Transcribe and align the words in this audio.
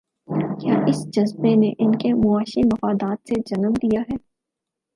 کیا 0.59 0.75
اس 0.87 0.99
جذبے 1.07 1.55
نے 1.55 1.71
ان 1.79 1.91
کے 1.95 2.13
معاشی 2.13 2.61
مفادات 2.63 3.29
سے 3.29 3.39
جنم 3.45 3.73
لیا 3.83 4.01
ہے؟ 4.01 4.15